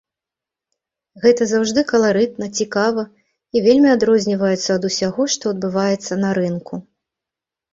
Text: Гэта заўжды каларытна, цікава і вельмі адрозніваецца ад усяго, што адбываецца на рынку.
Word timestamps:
Гэта 1.25 1.45
заўжды 1.51 1.83
каларытна, 1.91 2.45
цікава 2.63 3.03
і 3.55 3.63
вельмі 3.67 3.89
адрозніваецца 3.97 4.65
ад 4.77 4.83
усяго, 4.91 5.29
што 5.35 5.43
адбываецца 5.53 6.13
на 6.27 6.33
рынку. 6.41 6.73